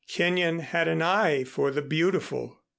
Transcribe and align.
Kenyon 0.07 0.57
had 0.61 0.87
an 0.87 0.99
eye 1.03 1.43
for 1.43 1.69
the 1.69 1.83
beautiful. 1.83 2.57